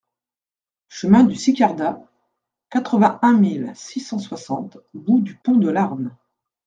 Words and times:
Chemin 0.87 1.25
du 1.25 1.35
Sicardas, 1.35 2.01
quatre-vingt-un 2.71 3.33
mille 3.37 3.71
six 3.75 3.99
cent 3.99 4.17
soixante 4.17 4.79
Bout-du-Pont-de-Larn 4.95 6.17